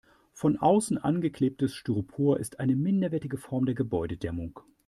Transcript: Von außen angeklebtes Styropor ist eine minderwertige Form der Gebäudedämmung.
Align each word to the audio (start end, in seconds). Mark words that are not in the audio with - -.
Von 0.33 0.57
außen 0.57 0.97
angeklebtes 0.97 1.75
Styropor 1.75 2.39
ist 2.39 2.59
eine 2.59 2.75
minderwertige 2.75 3.37
Form 3.37 3.67
der 3.67 3.75
Gebäudedämmung. 3.75 4.59